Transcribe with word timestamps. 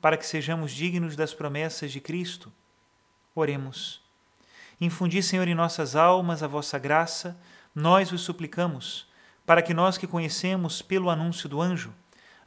para 0.00 0.16
que 0.16 0.26
sejamos 0.26 0.72
dignos 0.72 1.16
das 1.16 1.34
promessas 1.34 1.90
de 1.90 2.00
Cristo. 2.00 2.52
Oremos. 3.34 4.00
Infundi, 4.80 5.22
Senhor, 5.22 5.48
em 5.48 5.54
nossas 5.54 5.96
almas 5.96 6.42
a 6.42 6.46
vossa 6.46 6.78
graça, 6.78 7.36
nós 7.74 8.10
vos 8.10 8.20
suplicamos, 8.20 9.06
para 9.44 9.62
que 9.62 9.74
nós 9.74 9.98
que 9.98 10.06
conhecemos 10.06 10.82
pelo 10.82 11.10
anúncio 11.10 11.48
do 11.48 11.60
anjo 11.60 11.92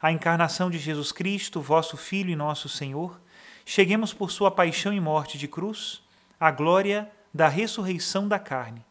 a 0.00 0.10
encarnação 0.10 0.68
de 0.68 0.78
Jesus 0.78 1.12
Cristo, 1.12 1.60
vosso 1.60 1.96
Filho 1.96 2.30
e 2.30 2.36
nosso 2.36 2.68
Senhor, 2.68 3.20
cheguemos 3.64 4.12
por 4.12 4.32
sua 4.32 4.50
paixão 4.50 4.92
e 4.92 5.00
morte 5.00 5.38
de 5.38 5.46
cruz 5.46 6.02
à 6.40 6.50
glória 6.50 7.08
da 7.32 7.46
ressurreição 7.46 8.26
da 8.26 8.38
carne. 8.38 8.84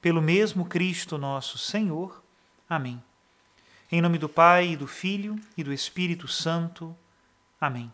Pelo 0.00 0.22
mesmo 0.22 0.64
Cristo 0.64 1.18
nosso 1.18 1.58
Senhor. 1.58 2.22
Amém. 2.68 3.02
Em 3.90 4.00
nome 4.00 4.16
do 4.18 4.28
Pai, 4.28 4.68
e 4.68 4.76
do 4.76 4.86
Filho 4.86 5.36
e 5.56 5.64
do 5.64 5.72
Espírito 5.72 6.28
Santo. 6.28 6.96
Amém. 7.60 7.92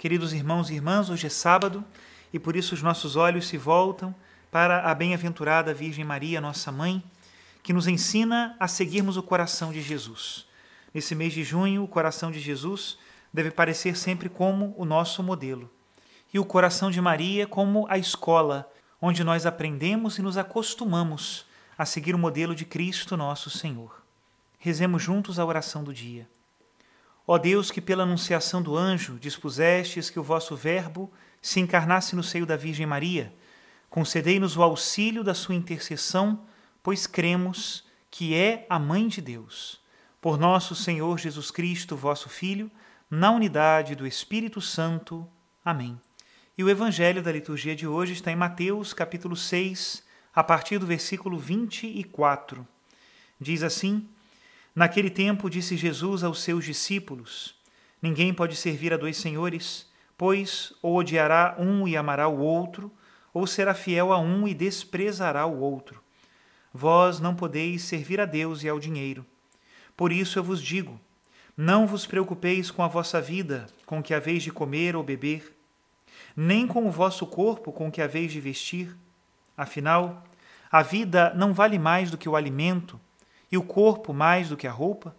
Queridos 0.00 0.32
irmãos 0.32 0.70
e 0.70 0.74
irmãs, 0.74 1.10
hoje 1.10 1.26
é 1.26 1.28
sábado 1.28 1.84
e 2.32 2.38
por 2.38 2.56
isso 2.56 2.74
os 2.74 2.80
nossos 2.80 3.16
olhos 3.16 3.46
se 3.46 3.58
voltam 3.58 4.14
para 4.50 4.90
a 4.90 4.94
bem-aventurada 4.94 5.74
Virgem 5.74 6.06
Maria, 6.06 6.40
nossa 6.40 6.72
mãe, 6.72 7.04
que 7.62 7.70
nos 7.70 7.86
ensina 7.86 8.56
a 8.58 8.66
seguirmos 8.66 9.18
o 9.18 9.22
coração 9.22 9.70
de 9.70 9.82
Jesus. 9.82 10.46
Nesse 10.94 11.14
mês 11.14 11.34
de 11.34 11.44
junho, 11.44 11.84
o 11.84 11.86
coração 11.86 12.30
de 12.30 12.40
Jesus 12.40 12.96
deve 13.30 13.50
parecer 13.50 13.94
sempre 13.94 14.30
como 14.30 14.74
o 14.78 14.86
nosso 14.86 15.22
modelo, 15.22 15.70
e 16.32 16.38
o 16.38 16.46
coração 16.46 16.90
de 16.90 16.98
Maria 16.98 17.46
como 17.46 17.86
a 17.86 17.98
escola 17.98 18.72
onde 19.02 19.22
nós 19.22 19.44
aprendemos 19.44 20.16
e 20.16 20.22
nos 20.22 20.38
acostumamos 20.38 21.44
a 21.76 21.84
seguir 21.84 22.14
o 22.14 22.18
modelo 22.18 22.54
de 22.54 22.64
Cristo, 22.64 23.18
nosso 23.18 23.50
Senhor. 23.50 24.02
Rezemos 24.58 25.02
juntos 25.02 25.38
a 25.38 25.44
oração 25.44 25.84
do 25.84 25.92
dia. 25.92 26.26
Ó 27.26 27.38
Deus, 27.38 27.70
que 27.70 27.80
pela 27.80 28.02
anunciação 28.02 28.62
do 28.62 28.76
anjo 28.76 29.18
dispusestes 29.18 30.10
que 30.10 30.18
o 30.18 30.22
vosso 30.22 30.56
Verbo 30.56 31.12
se 31.40 31.60
encarnasse 31.60 32.16
no 32.16 32.22
seio 32.22 32.44
da 32.44 32.56
Virgem 32.56 32.86
Maria, 32.86 33.32
concedei-nos 33.88 34.56
o 34.56 34.62
auxílio 34.62 35.22
da 35.22 35.34
sua 35.34 35.54
intercessão, 35.54 36.44
pois 36.82 37.06
cremos 37.06 37.84
que 38.10 38.34
é 38.34 38.66
a 38.68 38.78
Mãe 38.78 39.08
de 39.08 39.20
Deus. 39.20 39.80
Por 40.20 40.38
nosso 40.38 40.74
Senhor 40.74 41.18
Jesus 41.18 41.50
Cristo, 41.50 41.96
vosso 41.96 42.28
Filho, 42.28 42.70
na 43.10 43.30
unidade 43.30 43.94
do 43.94 44.06
Espírito 44.06 44.60
Santo. 44.60 45.26
Amém. 45.64 46.00
E 46.56 46.64
o 46.64 46.68
evangelho 46.68 47.22
da 47.22 47.32
liturgia 47.32 47.74
de 47.74 47.86
hoje 47.86 48.12
está 48.12 48.30
em 48.30 48.36
Mateus, 48.36 48.92
capítulo 48.92 49.34
6, 49.34 50.04
a 50.34 50.44
partir 50.44 50.78
do 50.78 50.86
versículo 50.86 51.38
24. 51.38 52.66
Diz 53.40 53.62
assim: 53.62 54.06
Naquele 54.74 55.10
tempo 55.10 55.50
disse 55.50 55.76
Jesus 55.76 56.22
aos 56.22 56.42
seus 56.42 56.64
discípulos: 56.64 57.54
Ninguém 58.00 58.32
pode 58.32 58.54
servir 58.56 58.92
a 58.92 58.96
dois 58.96 59.16
senhores, 59.16 59.90
pois 60.16 60.72
ou 60.80 60.96
odiará 60.96 61.56
um 61.58 61.88
e 61.88 61.96
amará 61.96 62.28
o 62.28 62.38
outro, 62.38 62.90
ou 63.34 63.46
será 63.46 63.74
fiel 63.74 64.12
a 64.12 64.18
um 64.18 64.46
e 64.46 64.54
desprezará 64.54 65.44
o 65.46 65.60
outro. 65.60 66.02
Vós 66.72 67.18
não 67.18 67.34
podeis 67.34 67.82
servir 67.82 68.20
a 68.20 68.26
Deus 68.26 68.62
e 68.62 68.68
ao 68.68 68.78
dinheiro. 68.78 69.26
Por 69.96 70.12
isso 70.12 70.38
eu 70.38 70.44
vos 70.44 70.62
digo: 70.62 71.00
não 71.56 71.86
vos 71.86 72.06
preocupeis 72.06 72.70
com 72.70 72.82
a 72.82 72.88
vossa 72.88 73.20
vida, 73.20 73.66
com 73.84 74.00
que 74.02 74.14
haveis 74.14 74.42
de 74.42 74.52
comer 74.52 74.94
ou 74.94 75.02
beber, 75.02 75.56
nem 76.36 76.66
com 76.66 76.86
o 76.86 76.92
vosso 76.92 77.26
corpo, 77.26 77.72
com 77.72 77.90
que 77.90 78.00
haveis 78.00 78.32
de 78.32 78.40
vestir. 78.40 78.96
Afinal, 79.56 80.24
a 80.70 80.80
vida 80.80 81.34
não 81.34 81.52
vale 81.52 81.78
mais 81.78 82.10
do 82.10 82.16
que 82.16 82.28
o 82.28 82.36
alimento 82.36 83.00
e 83.50 83.56
o 83.56 83.62
corpo 83.62 84.12
mais 84.12 84.48
do 84.48 84.56
que 84.56 84.66
a 84.66 84.72
roupa? 84.72 85.14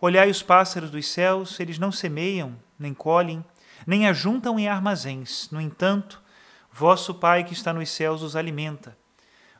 Olhai 0.00 0.30
os 0.30 0.42
pássaros 0.42 0.90
dos 0.90 1.08
céus, 1.08 1.58
eles 1.58 1.78
não 1.78 1.90
semeiam, 1.90 2.54
nem 2.78 2.92
colhem, 2.92 3.44
nem 3.86 4.06
ajuntam 4.06 4.58
em 4.58 4.68
armazéns. 4.68 5.50
No 5.50 5.60
entanto, 5.60 6.22
vosso 6.70 7.14
Pai 7.14 7.44
que 7.44 7.52
está 7.52 7.72
nos 7.72 7.90
céus 7.90 8.22
os 8.22 8.36
alimenta. 8.36 8.96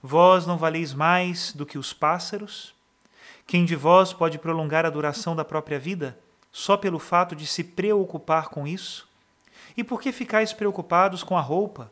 Vós 0.03 0.47
não 0.47 0.59
valeis 0.59 0.93
mais 0.95 1.53
do 1.53 1.67
que 1.67 1.79
os 1.79 1.93
pássaros? 1.93 2.75
Quem 3.47 3.65
de 3.65 3.75
vós 3.75 4.13
pode 4.13 4.39
prolongar 4.39 4.85
a 4.85 4.91
duração 4.91 5.35
da 5.35 5.45
própria 5.45 5.79
vida 5.79 6.19
só 6.53 6.77
pelo 6.77 6.99
fato 6.99 7.35
de 7.35 7.47
se 7.47 7.65
preocupar 7.65 8.49
com 8.49 8.67
isso? 8.67 9.09
E 9.77 9.85
por 9.85 10.01
que 10.01 10.13
ficais 10.13 10.53
preocupados 10.53 11.23
com 11.23 11.37
a 11.37 11.41
roupa? 11.41 11.91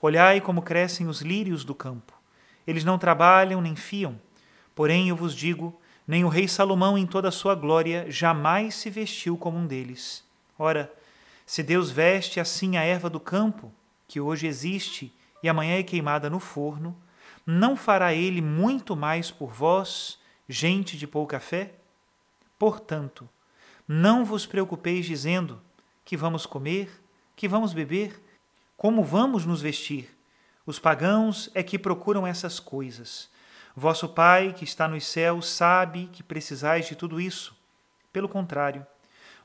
Olhai 0.00 0.40
como 0.40 0.62
crescem 0.62 1.06
os 1.06 1.20
lírios 1.20 1.64
do 1.64 1.74
campo. 1.74 2.12
Eles 2.66 2.84
não 2.84 2.98
trabalham 2.98 3.60
nem 3.60 3.76
fiam. 3.76 4.18
Porém, 4.80 5.10
eu 5.10 5.14
vos 5.14 5.34
digo, 5.36 5.78
nem 6.08 6.24
o 6.24 6.28
rei 6.30 6.48
Salomão, 6.48 6.96
em 6.96 7.06
toda 7.06 7.28
a 7.28 7.30
sua 7.30 7.54
glória, 7.54 8.10
jamais 8.10 8.76
se 8.76 8.88
vestiu 8.88 9.36
como 9.36 9.58
um 9.58 9.66
deles. 9.66 10.24
Ora, 10.58 10.90
se 11.44 11.62
Deus 11.62 11.90
veste 11.90 12.40
assim 12.40 12.78
a 12.78 12.82
erva 12.82 13.10
do 13.10 13.20
campo, 13.20 13.70
que 14.08 14.18
hoje 14.18 14.46
existe 14.46 15.14
e 15.42 15.50
amanhã 15.50 15.76
é 15.78 15.82
queimada 15.82 16.30
no 16.30 16.40
forno, 16.40 16.96
não 17.44 17.76
fará 17.76 18.14
ele 18.14 18.40
muito 18.40 18.96
mais 18.96 19.30
por 19.30 19.52
vós, 19.52 20.18
gente 20.48 20.96
de 20.96 21.06
pouca 21.06 21.38
fé? 21.38 21.74
Portanto, 22.58 23.28
não 23.86 24.24
vos 24.24 24.46
preocupeis 24.46 25.04
dizendo 25.04 25.60
que 26.06 26.16
vamos 26.16 26.46
comer, 26.46 26.90
que 27.36 27.46
vamos 27.46 27.74
beber, 27.74 28.18
como 28.78 29.04
vamos 29.04 29.44
nos 29.44 29.60
vestir. 29.60 30.08
Os 30.64 30.78
pagãos 30.78 31.50
é 31.52 31.62
que 31.62 31.78
procuram 31.78 32.26
essas 32.26 32.58
coisas 32.58 33.28
Vosso 33.74 34.08
Pai, 34.08 34.52
que 34.52 34.64
está 34.64 34.88
nos 34.88 35.06
céus, 35.06 35.48
sabe 35.48 36.08
que 36.12 36.22
precisais 36.22 36.86
de 36.86 36.96
tudo 36.96 37.20
isso. 37.20 37.56
Pelo 38.12 38.28
contrário, 38.28 38.86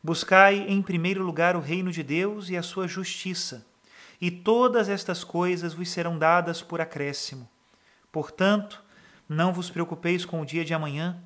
buscai 0.04 0.66
em 0.68 0.82
primeiro 0.82 1.24
lugar 1.24 1.56
o 1.56 1.60
reino 1.60 1.92
de 1.92 2.02
Deus 2.02 2.50
e 2.50 2.58
a 2.58 2.64
sua 2.64 2.88
justiça, 2.88 3.66
e 4.20 4.32
todas 4.32 4.90
estas 4.90 5.24
coisas 5.24 5.74
vos 5.74 5.90
serão 5.90 6.18
dadas 6.18 6.62
por 6.62 6.82
acréscimo. 6.82 7.50
Portanto, 8.12 8.84
não 9.28 9.52
vos 9.52 9.70
preocupeis 9.70 10.26
com 10.26 10.42
o 10.42 10.46
dia 10.46 10.64
de 10.64 10.74
amanhã, 10.74 11.22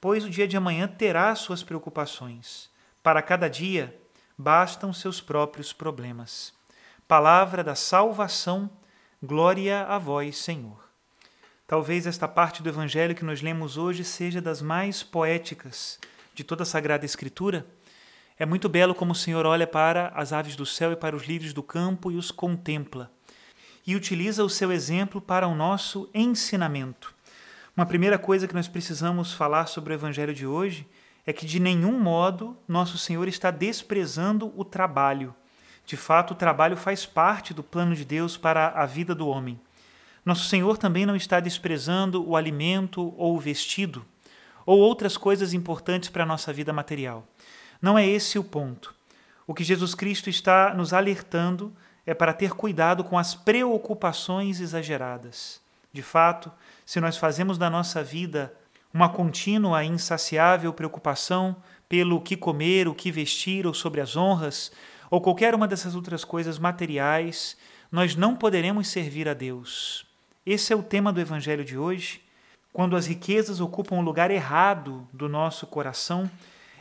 pois 0.00 0.24
o 0.24 0.30
dia 0.30 0.46
de 0.46 0.56
amanhã 0.56 0.86
terá 0.86 1.34
suas 1.34 1.62
preocupações. 1.62 2.70
Para 3.02 3.22
cada 3.22 3.48
dia 3.48 3.98
bastam 4.36 4.92
seus 4.92 5.20
próprios 5.20 5.72
problemas. 5.72 6.52
Palavra 7.08 7.64
da 7.64 7.74
salvação, 7.74 8.70
glória 9.22 9.84
a 9.84 9.98
vós, 9.98 10.38
Senhor. 10.38 10.83
Talvez 11.66 12.06
esta 12.06 12.28
parte 12.28 12.62
do 12.62 12.68
Evangelho 12.68 13.14
que 13.14 13.24
nós 13.24 13.40
lemos 13.40 13.78
hoje 13.78 14.04
seja 14.04 14.38
das 14.38 14.60
mais 14.60 15.02
poéticas 15.02 15.98
de 16.34 16.44
toda 16.44 16.62
a 16.62 16.66
Sagrada 16.66 17.06
Escritura. 17.06 17.66
É 18.38 18.44
muito 18.44 18.68
belo 18.68 18.94
como 18.94 19.12
o 19.12 19.14
Senhor 19.14 19.46
olha 19.46 19.66
para 19.66 20.08
as 20.08 20.30
aves 20.30 20.56
do 20.56 20.66
céu 20.66 20.92
e 20.92 20.96
para 20.96 21.16
os 21.16 21.24
lírios 21.24 21.54
do 21.54 21.62
campo 21.62 22.12
e 22.12 22.16
os 22.16 22.30
contempla. 22.30 23.10
E 23.86 23.96
utiliza 23.96 24.44
o 24.44 24.50
seu 24.50 24.70
exemplo 24.70 25.22
para 25.22 25.48
o 25.48 25.54
nosso 25.54 26.06
ensinamento. 26.12 27.14
Uma 27.74 27.86
primeira 27.86 28.18
coisa 28.18 28.46
que 28.46 28.54
nós 28.54 28.68
precisamos 28.68 29.32
falar 29.32 29.64
sobre 29.64 29.94
o 29.94 29.96
Evangelho 29.96 30.34
de 30.34 30.46
hoje 30.46 30.86
é 31.26 31.32
que 31.32 31.46
de 31.46 31.58
nenhum 31.58 31.98
modo 31.98 32.58
nosso 32.68 32.98
Senhor 32.98 33.26
está 33.26 33.50
desprezando 33.50 34.52
o 34.54 34.66
trabalho. 34.66 35.34
De 35.86 35.96
fato, 35.96 36.32
o 36.32 36.36
trabalho 36.36 36.76
faz 36.76 37.06
parte 37.06 37.54
do 37.54 37.62
plano 37.62 37.94
de 37.96 38.04
Deus 38.04 38.36
para 38.36 38.68
a 38.68 38.84
vida 38.84 39.14
do 39.14 39.26
homem. 39.26 39.58
Nosso 40.24 40.48
Senhor 40.48 40.78
também 40.78 41.04
não 41.04 41.14
está 41.14 41.38
desprezando 41.38 42.26
o 42.26 42.36
alimento 42.36 43.14
ou 43.16 43.36
o 43.36 43.40
vestido 43.40 44.04
ou 44.66 44.78
outras 44.78 45.16
coisas 45.16 45.52
importantes 45.52 46.08
para 46.08 46.22
a 46.22 46.26
nossa 46.26 46.52
vida 46.52 46.72
material. 46.72 47.26
Não 47.80 47.98
é 47.98 48.06
esse 48.06 48.38
o 48.38 48.44
ponto. 48.44 48.94
O 49.46 49.52
que 49.52 49.62
Jesus 49.62 49.94
Cristo 49.94 50.30
está 50.30 50.72
nos 50.74 50.92
alertando 50.92 51.72
é 52.06 52.14
para 52.14 52.32
ter 52.32 52.52
cuidado 52.52 53.04
com 53.04 53.18
as 53.18 53.34
preocupações 53.34 54.60
exageradas. 54.60 55.60
De 55.92 56.02
fato, 56.02 56.50
se 56.84 57.00
nós 57.00 57.16
fazemos 57.16 57.58
da 57.58 57.68
nossa 57.68 58.02
vida 58.02 58.54
uma 58.92 59.08
contínua 59.08 59.84
e 59.84 59.88
insaciável 59.88 60.72
preocupação 60.72 61.56
pelo 61.88 62.20
que 62.20 62.36
comer, 62.36 62.88
o 62.88 62.94
que 62.94 63.12
vestir 63.12 63.66
ou 63.66 63.74
sobre 63.74 64.00
as 64.00 64.16
honras, 64.16 64.72
ou 65.10 65.20
qualquer 65.20 65.54
uma 65.54 65.68
dessas 65.68 65.94
outras 65.94 66.24
coisas 66.24 66.58
materiais, 66.58 67.56
nós 67.92 68.16
não 68.16 68.34
poderemos 68.34 68.88
servir 68.88 69.28
a 69.28 69.34
Deus. 69.34 70.06
Esse 70.46 70.74
é 70.74 70.76
o 70.76 70.82
tema 70.82 71.10
do 71.10 71.20
Evangelho 71.20 71.64
de 71.64 71.78
hoje. 71.78 72.20
Quando 72.70 72.96
as 72.96 73.06
riquezas 73.06 73.60
ocupam 73.60 73.96
o 73.96 74.02
lugar 74.02 74.30
errado 74.30 75.08
do 75.10 75.26
nosso 75.26 75.66
coração, 75.66 76.30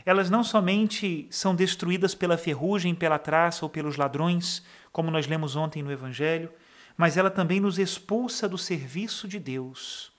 elas 0.05 0.29
não 0.29 0.43
somente 0.43 1.27
são 1.29 1.55
destruídas 1.55 2.13
pela 2.13 2.37
ferrugem, 2.37 2.93
pela 2.93 3.17
traça 3.17 3.63
ou 3.63 3.69
pelos 3.69 3.95
ladrões, 3.95 4.63
como 4.91 5.09
nós 5.09 5.27
lemos 5.27 5.55
ontem 5.55 5.81
no 5.81 5.93
Evangelho, 5.93 6.51
mas 6.97 7.15
ela 7.15 7.31
também 7.31 7.61
nos 7.61 7.79
expulsa 7.79 8.49
do 8.49 8.57
serviço 8.57 9.29
de 9.29 9.39
Deus. 9.39 10.11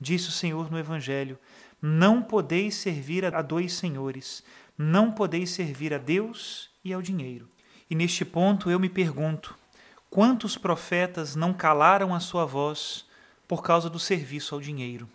Disse 0.00 0.30
o 0.30 0.32
Senhor 0.32 0.70
no 0.70 0.78
Evangelho: 0.78 1.38
Não 1.82 2.22
podeis 2.22 2.76
servir 2.76 3.26
a 3.26 3.42
dois 3.42 3.74
senhores, 3.74 4.42
não 4.78 5.12
podeis 5.12 5.50
servir 5.50 5.92
a 5.92 5.98
Deus 5.98 6.70
e 6.82 6.94
ao 6.94 7.02
dinheiro. 7.02 7.46
E 7.90 7.94
neste 7.94 8.24
ponto 8.24 8.70
eu 8.70 8.80
me 8.80 8.88
pergunto: 8.88 9.54
quantos 10.16 10.56
profetas 10.56 11.36
não 11.36 11.52
calaram 11.52 12.14
a 12.14 12.20
sua 12.20 12.46
voz 12.46 13.04
por 13.46 13.62
causa 13.62 13.90
do 13.90 13.98
serviço 13.98 14.54
ao 14.54 14.62
dinheiro? 14.62 15.06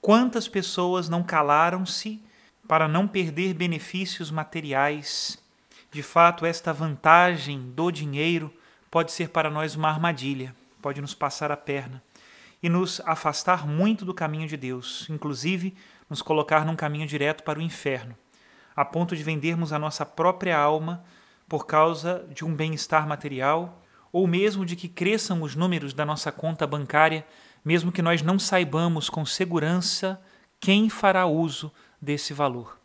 Quantas 0.00 0.48
pessoas 0.48 1.08
não 1.08 1.22
calaram-se 1.22 2.20
para 2.66 2.88
não 2.88 3.06
perder 3.06 3.54
benefícios 3.54 4.28
materiais? 4.28 5.38
De 5.92 6.02
fato, 6.02 6.44
esta 6.44 6.72
vantagem 6.72 7.70
do 7.70 7.92
dinheiro 7.92 8.52
pode 8.90 9.12
ser 9.12 9.28
para 9.28 9.48
nós 9.48 9.76
uma 9.76 9.88
armadilha, 9.88 10.52
pode 10.82 11.00
nos 11.00 11.14
passar 11.14 11.52
a 11.52 11.56
perna 11.56 12.02
e 12.60 12.68
nos 12.68 13.00
afastar 13.06 13.68
muito 13.68 14.04
do 14.04 14.12
caminho 14.12 14.48
de 14.48 14.56
Deus, 14.56 15.06
inclusive 15.08 15.76
nos 16.10 16.22
colocar 16.22 16.66
num 16.66 16.74
caminho 16.74 17.06
direto 17.06 17.44
para 17.44 17.60
o 17.60 17.62
inferno, 17.62 18.16
a 18.74 18.84
ponto 18.84 19.14
de 19.14 19.22
vendermos 19.22 19.72
a 19.72 19.78
nossa 19.78 20.04
própria 20.04 20.58
alma 20.58 21.04
por 21.48 21.66
causa 21.66 22.26
de 22.34 22.44
um 22.44 22.52
bem-estar 22.52 23.06
material 23.06 23.80
ou 24.12 24.26
mesmo 24.26 24.64
de 24.64 24.76
que 24.76 24.88
cresçam 24.88 25.42
os 25.42 25.54
números 25.54 25.92
da 25.92 26.04
nossa 26.04 26.32
conta 26.32 26.66
bancária, 26.66 27.26
mesmo 27.64 27.92
que 27.92 28.02
nós 28.02 28.22
não 28.22 28.38
saibamos 28.38 29.10
com 29.10 29.24
segurança 29.24 30.20
quem 30.60 30.88
fará 30.88 31.26
uso 31.26 31.72
desse 32.00 32.32
valor. 32.32 32.78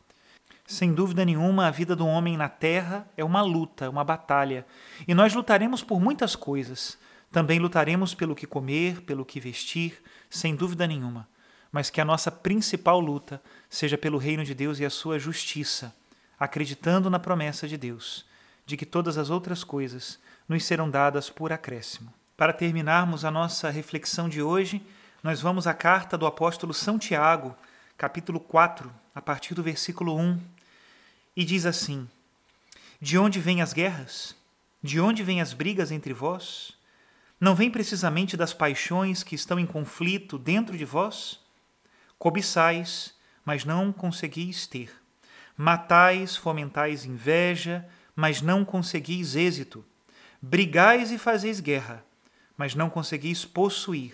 Sem 0.65 0.93
dúvida 0.93 1.25
nenhuma, 1.25 1.67
a 1.67 1.71
vida 1.71 1.95
do 1.95 2.07
homem 2.07 2.37
na 2.37 2.47
terra 2.47 3.07
é 3.17 3.23
uma 3.23 3.41
luta, 3.41 3.89
uma 3.89 4.03
batalha, 4.03 4.65
e 5.07 5.13
nós 5.13 5.33
lutaremos 5.33 5.83
por 5.83 5.99
muitas 5.99 6.35
coisas. 6.35 6.97
Também 7.31 7.59
lutaremos 7.59 8.13
pelo 8.13 8.35
que 8.35 8.47
comer, 8.47 9.01
pelo 9.01 9.25
que 9.25 9.39
vestir, 9.39 10.01
sem 10.29 10.55
dúvida 10.55 10.87
nenhuma, 10.87 11.27
mas 11.71 11.89
que 11.89 11.99
a 11.99 12.05
nossa 12.05 12.31
principal 12.31 12.99
luta 12.99 13.41
seja 13.69 13.97
pelo 13.97 14.17
reino 14.17 14.45
de 14.45 14.53
Deus 14.53 14.79
e 14.79 14.85
a 14.85 14.89
sua 14.89 15.19
justiça, 15.19 15.93
acreditando 16.39 17.09
na 17.09 17.19
promessa 17.19 17.67
de 17.67 17.77
Deus, 17.77 18.25
de 18.65 18.77
que 18.77 18.85
todas 18.85 19.17
as 19.17 19.29
outras 19.29 19.63
coisas 19.63 20.19
nos 20.53 20.65
serão 20.65 20.87
dadas 20.87 21.31
por 21.31 21.51
acréscimo. 21.51 22.13
Para 22.37 22.53
terminarmos 22.53 23.25
a 23.25 23.31
nossa 23.31 23.71
reflexão 23.71 24.29
de 24.29 24.39
hoje, 24.39 24.85
nós 25.23 25.41
vamos 25.41 25.65
à 25.65 25.73
carta 25.73 26.15
do 26.15 26.27
apóstolo 26.27 26.75
São 26.75 26.99
Tiago, 26.99 27.55
capítulo 27.97 28.39
4, 28.39 28.93
a 29.15 29.21
partir 29.21 29.55
do 29.55 29.63
versículo 29.63 30.15
1, 30.15 30.39
e 31.35 31.43
diz 31.43 31.65
assim: 31.65 32.07
De 33.01 33.17
onde 33.17 33.39
vêm 33.39 33.63
as 33.63 33.73
guerras? 33.73 34.35
De 34.81 34.99
onde 34.99 35.23
vêm 35.23 35.41
as 35.41 35.53
brigas 35.53 35.91
entre 35.91 36.13
vós? 36.13 36.73
Não 37.39 37.55
vem 37.55 37.71
precisamente 37.71 38.37
das 38.37 38.53
paixões 38.53 39.23
que 39.23 39.33
estão 39.33 39.59
em 39.59 39.65
conflito 39.65 40.37
dentro 40.37 40.77
de 40.77 40.85
vós? 40.85 41.39
Cobiçais, 42.19 43.15
mas 43.43 43.65
não 43.65 43.91
conseguis 43.91 44.67
ter. 44.67 44.93
Matais, 45.57 46.35
fomentais 46.35 47.05
inveja, 47.05 47.83
mas 48.15 48.39
não 48.39 48.63
conseguis 48.63 49.35
êxito. 49.35 49.83
Brigais 50.45 51.09
e 51.09 51.17
fazeis 51.17 51.61
guerra, 51.61 52.03
mas 52.57 52.75
não 52.75 52.89
conseguis 52.89 53.45
possuir. 53.45 54.13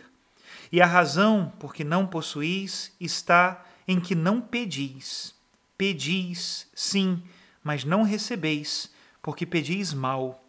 E 0.71 0.79
a 0.79 0.85
razão 0.85 1.51
por 1.57 1.73
que 1.73 1.83
não 1.83 2.05
possuís 2.05 2.95
está 2.99 3.65
em 3.87 3.99
que 3.99 4.13
não 4.13 4.39
pedis. 4.39 5.33
Pedis, 5.75 6.67
sim, 6.75 7.23
mas 7.63 7.83
não 7.83 8.03
recebeis, 8.03 8.93
porque 9.23 9.43
pedis 9.43 9.91
mal. 9.91 10.45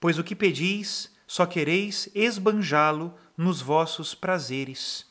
Pois 0.00 0.18
o 0.18 0.24
que 0.24 0.34
pedis, 0.34 1.14
só 1.28 1.46
quereis 1.46 2.10
esbanjá-lo 2.12 3.16
nos 3.36 3.60
vossos 3.60 4.16
prazeres. 4.16 5.06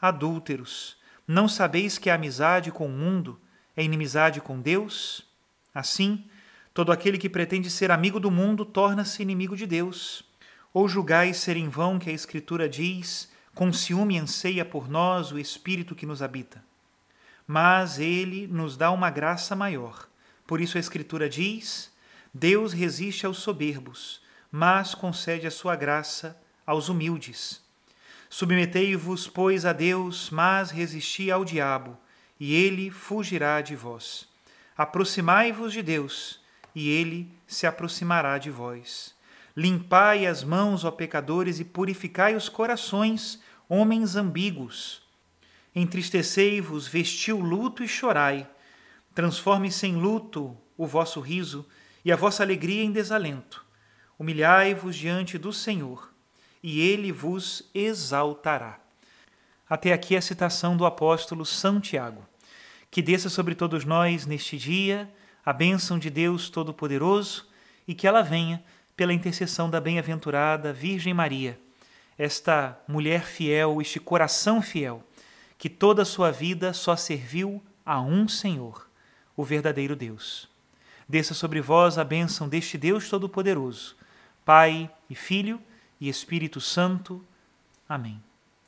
Adúlteros, 0.00 0.96
não 1.26 1.48
sabeis 1.48 1.98
que 1.98 2.08
a 2.08 2.14
amizade 2.14 2.70
com 2.70 2.86
o 2.86 2.96
mundo 2.96 3.40
é 3.76 3.82
inimizade 3.82 4.40
com 4.40 4.60
Deus? 4.60 5.26
Assim, 5.74 6.24
todo 6.78 6.92
aquele 6.92 7.18
que 7.18 7.28
pretende 7.28 7.68
ser 7.68 7.90
amigo 7.90 8.20
do 8.20 8.30
mundo 8.30 8.64
torna-se 8.64 9.20
inimigo 9.20 9.56
de 9.56 9.66
Deus. 9.66 10.22
Ou 10.72 10.88
julgais 10.88 11.38
ser 11.38 11.56
em 11.56 11.68
vão 11.68 11.98
que 11.98 12.08
a 12.08 12.12
Escritura 12.12 12.68
diz: 12.68 13.28
com 13.52 13.72
ciúme 13.72 14.16
anseia 14.16 14.64
por 14.64 14.88
nós 14.88 15.32
o 15.32 15.38
Espírito 15.40 15.96
que 15.96 16.06
nos 16.06 16.22
habita 16.22 16.62
mas 17.50 17.98
ele 17.98 18.46
nos 18.46 18.76
dá 18.76 18.90
uma 18.90 19.08
graça 19.08 19.56
maior. 19.56 20.06
Por 20.46 20.60
isso 20.60 20.76
a 20.76 20.80
Escritura 20.80 21.28
diz: 21.30 21.90
Deus 22.32 22.74
resiste 22.74 23.24
aos 23.24 23.38
soberbos, 23.38 24.20
mas 24.52 24.94
concede 24.94 25.46
a 25.46 25.50
sua 25.50 25.74
graça 25.74 26.38
aos 26.66 26.90
humildes. 26.90 27.62
Submetei-vos, 28.28 29.26
pois, 29.26 29.64
a 29.64 29.72
Deus, 29.72 30.28
mas 30.28 30.70
resisti 30.70 31.30
ao 31.30 31.42
diabo, 31.42 31.98
e 32.38 32.54
ele 32.54 32.90
fugirá 32.90 33.62
de 33.62 33.74
vós. 33.74 34.28
Aproximai-vos 34.76 35.72
de 35.72 35.82
Deus, 35.82 36.38
e 36.78 36.88
ele 36.88 37.30
se 37.46 37.66
aproximará 37.66 38.38
de 38.38 38.50
vós. 38.50 39.14
Limpai 39.56 40.26
as 40.26 40.44
mãos, 40.44 40.84
ó 40.84 40.90
pecadores, 40.90 41.58
e 41.58 41.64
purificai 41.64 42.34
os 42.34 42.48
corações, 42.48 43.40
homens 43.68 44.14
ambíguos 44.14 45.08
entristecei-vos, 45.74 46.86
vestiu 46.86 47.38
o 47.38 47.44
luto 47.44 47.82
e 47.82 47.88
chorai. 47.88 48.48
Transforme-se 49.14 49.86
em 49.86 49.96
luto 49.96 50.56
o 50.76 50.86
vosso 50.86 51.20
riso 51.20 51.66
e 52.04 52.12
a 52.12 52.16
vossa 52.16 52.42
alegria 52.42 52.82
em 52.82 52.92
desalento. 52.92 53.64
Humilhai-vos 54.18 54.96
diante 54.96 55.38
do 55.38 55.52
Senhor, 55.52 56.12
e 56.62 56.80
ele 56.80 57.12
vos 57.12 57.68
exaltará. 57.72 58.80
Até 59.68 59.92
aqui 59.92 60.16
a 60.16 60.22
citação 60.22 60.76
do 60.76 60.84
apóstolo 60.84 61.44
São 61.44 61.80
Tiago. 61.80 62.26
Que 62.90 63.02
desça 63.02 63.28
sobre 63.28 63.54
todos 63.54 63.84
nós 63.84 64.26
neste 64.26 64.56
dia 64.56 65.08
a 65.48 65.52
bênção 65.54 65.98
de 65.98 66.10
Deus 66.10 66.50
Todo-Poderoso 66.50 67.48
e 67.86 67.94
que 67.94 68.06
ela 68.06 68.20
venha 68.20 68.62
pela 68.94 69.14
intercessão 69.14 69.70
da 69.70 69.80
bem-aventurada 69.80 70.74
Virgem 70.74 71.14
Maria, 71.14 71.58
esta 72.18 72.78
mulher 72.86 73.24
fiel, 73.24 73.80
este 73.80 73.98
coração 73.98 74.60
fiel 74.60 75.02
que 75.56 75.70
toda 75.70 76.02
a 76.02 76.04
sua 76.04 76.30
vida 76.30 76.74
só 76.74 76.94
serviu 76.96 77.62
a 77.82 77.98
um 77.98 78.28
Senhor, 78.28 78.90
o 79.34 79.42
verdadeiro 79.42 79.96
Deus. 79.96 80.50
Desça 81.08 81.32
sobre 81.32 81.62
vós 81.62 81.96
a 81.96 82.04
bênção 82.04 82.46
deste 82.46 82.76
Deus 82.76 83.08
Todo-Poderoso, 83.08 83.96
Pai 84.44 84.90
e 85.08 85.14
Filho 85.14 85.58
e 85.98 86.10
Espírito 86.10 86.60
Santo. 86.60 87.24
Amém. 87.88 88.27